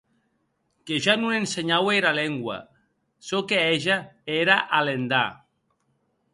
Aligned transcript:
Que 0.85 0.95
ja 1.05 1.13
non 1.17 1.31
ensenhaue 1.41 1.93
era 2.01 2.11
lengua; 2.21 2.57
çò 3.27 3.37
que 3.49 3.57
hège 3.67 3.97
ère 4.39 4.57
alendar. 4.79 5.31